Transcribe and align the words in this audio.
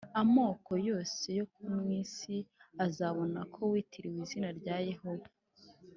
Amoko 0.21 0.71
yose 0.89 1.25
yo 1.37 1.45
mu 1.73 1.83
isi 2.01 2.35
azabona 2.85 3.39
ko 3.53 3.61
witiriwe 3.71 4.19
izina 4.25 4.49
rya 4.59 4.75
Yehova 4.89 5.29